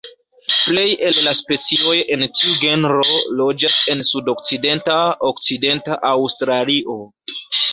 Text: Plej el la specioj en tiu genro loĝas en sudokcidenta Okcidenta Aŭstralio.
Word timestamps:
Plej 0.51 0.85
el 1.09 1.19
la 1.25 1.33
specioj 1.39 1.93
en 2.15 2.25
tiu 2.39 2.55
genro 2.63 3.05
loĝas 3.41 3.77
en 3.95 4.01
sudokcidenta 4.09 4.97
Okcidenta 5.31 5.99
Aŭstralio. 6.15 6.99